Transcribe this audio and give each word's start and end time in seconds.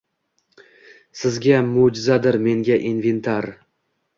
Sizga 1.19 1.61
mo»jizadir, 1.67 2.41
menga– 2.47 2.81
inventar`. 2.93 3.53